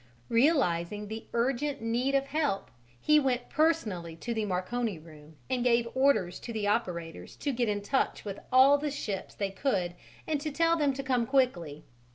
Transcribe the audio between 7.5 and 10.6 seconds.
get into touch with all the ships they could and to